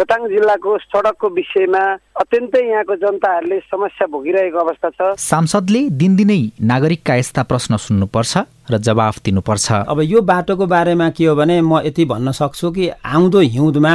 [0.00, 1.80] खोटाङ जिल्लाको सडकको विषयमा
[2.16, 8.32] अत्यन्तै यहाँको जनताहरूले समस्या भोगिरहेको अवस्था छ। सांसदले दिनदिनै नागरिकका यस्ता प्रश्न सुन्नुपर्छ
[8.72, 12.88] र जवाफ दिनुपर्छ। अब यो बाटोको बारेमा के हो भने म यति भन्न सक्छु कि
[12.88, 13.92] आउँदो हिउँदमा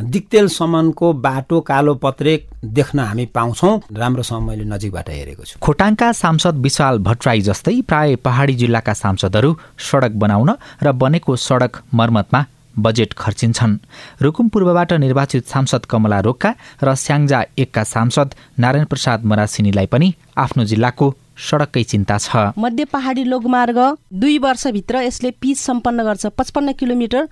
[0.00, 2.34] दिक्तेलसम्मको बाटो कालो पत्रे
[2.64, 8.54] देख्न हामी पाउँछौँ। राम्रोसँग मैले नजिकबाट हेरेको छु। खोटाङका सांसद विशाल भट्टराई जस्तै प्राय पहाडी
[8.56, 10.50] जिल्लाका सांसदहरू सडक बनाउन
[10.80, 12.40] र बनेको सडक मर्मतमा
[12.78, 13.76] बजेट खर्चिन्छन्।
[14.22, 16.50] रुकुम पूर्वबाट निर्वाचित सांसद कमला रोक्का
[16.82, 23.24] र स्याङ्जा एकका सांसद नारायण प्रसाद मरासिनीलाई पनि आफ्नो जिल्लाको सडककै चिन्ता छ। मध्य पहाडी
[23.24, 23.78] लोकमार्ग
[24.12, 27.22] दुई वर्षभित्र यसले पिच सम्पन्न गर्छ। पचपन्न किलोमिटर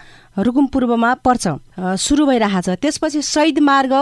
[0.41, 1.45] रुकुम पूर्वमा पर्छ।
[1.99, 3.93] सुरु भइरहेको छ। त्यसपछि शहीद मार्ग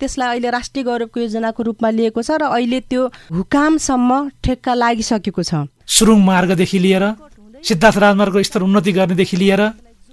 [0.00, 4.10] त्यसलाई अहिले राष्ट्रिय गौरवको योजनाको रूपमा लिएको छ र अहिले त्यो हुकामसम्म
[4.44, 7.04] ठेक्का लागिसकेको छ। सुरुङ मार्गदेखि लिएर
[7.64, 9.62] सिद्धार्थ राजमार्गको स्तर उन्नति गर्नेदेखि लिएर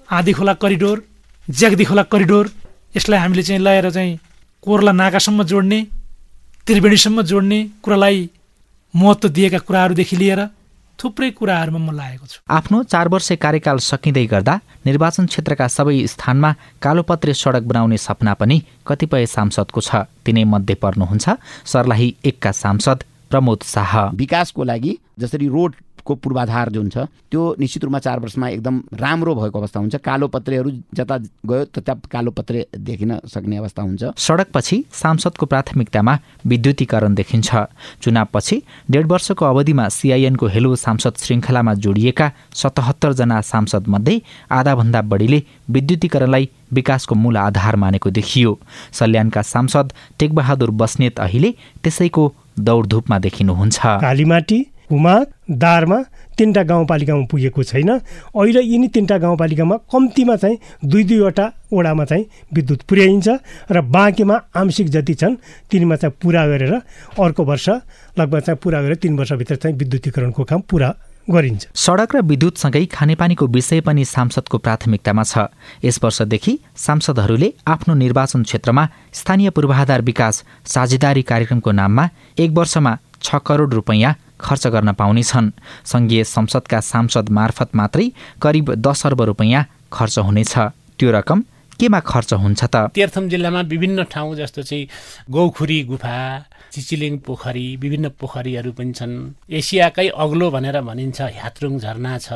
[0.10, 0.98] आधी खोला करिडोर
[1.48, 2.46] ज्याग्दी खोला करिडोर
[2.96, 4.20] यसलाई हामीले चाहिँ ल्याएर चाहिँ
[4.64, 5.80] कोरला नाकासम्म जोड्ने
[6.68, 8.30] त्रिवेणीसम्म जोड्ने कुरालाई
[8.94, 10.42] महत्त्व दिएका कुराहरूदेखि लिएर
[11.00, 14.54] थुप्रै कुराहरूमा म लागेको छु। आफ्नो चार वर्ष कार्यकाल सकिँदै गर्दा
[14.86, 21.26] निर्वाचन क्षेत्रका सबै स्थानमा कालोपत्रे सडक बनाउने सपना पनि कतिपय सांसदको छ। तिनै मध्ये पर्नुहुन्छ
[21.66, 25.72] सर्लाही एकका सांसद प्रमोद शाह। विकासको लागि जसरी रोड
[26.06, 26.98] को पूर्वाधार जुन छ
[27.32, 31.94] त्यो निश्चित रूपमा चार वर्षमा एकदम राम्रो भएको अवस्था हुन्छ। कालो पत्रेहरू जता गयो त्यता
[32.12, 37.50] कालो पत्रे देखिन सक्ने अवस्था हुन्छ। सडकपछि सांसदको प्राथमिकतामा विद्युतीकरण देखिन्छ।
[38.02, 46.50] चुनावपछि डेढ वर्षको अवधिमा सिआइएनको हेलो सांसद श्रृङ्खलामा जोडिएका सतहत्तरजना सांसद मध्ये आधाभन्दा बढीले विद्युतीकरणलाई
[46.74, 48.60] विकासको मूल आधार मानेको देखियो।
[48.94, 51.52] सल्यानका सांसद टेकबहादुर बस्नेत अहिले
[51.84, 54.60] त्यसैको दौडधुपमा देखिनुहुन्छ। कालीमाटी
[54.94, 55.14] हुमा
[55.50, 55.98] दारमा
[56.38, 62.82] तिनवटा गाउँपालिकामा पुगेको छैन। अहिले यिनी तिनवटा गाउँपालिकामा कम्तीमा चाहिँ दुई दुईवटा वडामा चाहिँ विद्युत
[62.90, 63.28] पुर्याइन्छ
[63.72, 65.36] र बाँकीमा आंशिक जति छन्
[65.72, 66.74] तिनीमा चाहिँ पुरा गरेर
[67.18, 67.70] अर्को वर्ष
[68.20, 70.90] लगभग चाहिँ पुरा गरेर तिन वर्षभित्र चाहिँ विद्युतीकरणको काम पुरा
[71.28, 75.48] गरिन्छ। सडक र विद्युतसँगै खानेपानीको विषय पनि सांसदको प्राथमिकतामा छ।
[75.86, 78.84] यस वर्षदेखि सांसदहरूले आफ्नो निर्वाचन क्षेत्रमा
[79.14, 85.52] स्थानीय पूर्वाधार विकास साझेदारी कार्यक्रमको नाममा एक वर्षमा छ करोड रुपैयाँ खर्च गर्न पाउनेछन्
[85.92, 88.08] सङ्घीय संसदका सांसद मार्फत मात्रै
[88.42, 90.54] करिब दस अर्ब रुपियाँ खर्च हुनेछ।
[91.00, 91.44] त्यो रकम
[91.80, 92.76] केमा खर्च हुन्छ त?
[92.94, 94.88] तीर्थम जिल्लामा विभिन्न ठाउँ जस्तो चाहिँ
[95.32, 96.18] गौखुरी गुफा
[96.74, 99.14] चिचिलिङ पोखरी विभिन्न पोखरीहरू पनि छन्।
[99.50, 102.28] एसियाकै अग्लो भनेर भनिन्छ ह्यात्रुङ झरना छ।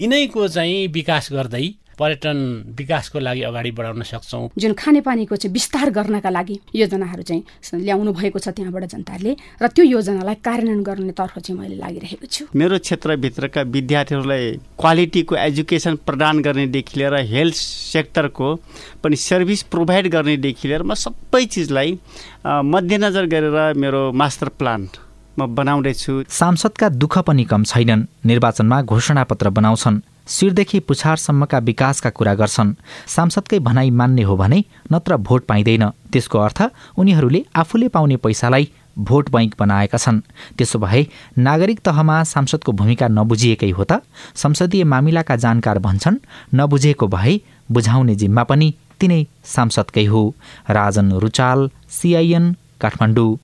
[0.00, 1.66] यिनैको चाहिँ विकास गर्दै
[2.00, 2.38] पर्यटन
[2.78, 7.42] विकासको लागि अगाडि बढाउन सक्छौँ। जुन खानेपानीको चाहिँ विस्तार गर्नका लागि योजनाहरू चाहिँ
[7.84, 12.78] ल्याउनु भएको छ त्यहाँबाट जनताले र त्यो योजनालाई कार्यान्वयन गर्नेतर्फ चाहिँ मैले लागिरहेको छु। मेरो
[12.80, 14.44] क्षेत्रभित्रका विद्यार्थीहरूलाई
[14.80, 17.56] क्वालिटीको एजुकेसन प्रदान गर्नेदेखि लिएर हेल्थ
[17.92, 18.48] सेक्टरको
[19.04, 21.98] पनि सर्भिस प्रोभाइड गर्नेदेखि लिएर म सबै चिजलाई
[22.46, 24.88] मध्यनजर गरेर मेरो मास्टर प्लान
[25.38, 30.00] म बनाउँदैछु। सांसदका दुःख पनि कम छैनन्। निर्वाचनमा घोषणापत्र बनाउँछन्।
[30.30, 32.74] शिरदेखि पुछारसम्मका विकासका कुरा गर्छन्।
[33.06, 36.60] सांसदकै भनाइ मान्ने हो भने नत्र भोट पाइँदैन। त्यसको अर्थ
[36.98, 40.20] उनीहरूले आफूले पाउने पैसालाई भोट बैङ्क बनाएका छन्।
[40.58, 41.06] त्यसो भए
[41.38, 44.02] नागरिक तहमा सांसदको भूमिका नबुझिएकै हो त।
[44.34, 46.22] संसदीय मामिलाका जानकार भन्छन्
[46.54, 47.34] नबुझेको भए
[47.70, 48.68] बुझाउने जिम्मा पनि
[49.00, 50.22] तिनै सांसदकै हो।
[50.70, 53.36] राजन रुचाल सिआइएन काठमाडौँ।